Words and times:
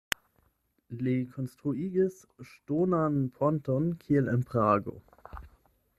Li 1.07 1.13
konstruigis 1.35 2.17
ŝtonan 2.53 3.19
ponton 3.39 3.93
kiel 4.07 4.35
en 4.37 4.49
Prago. 4.53 4.99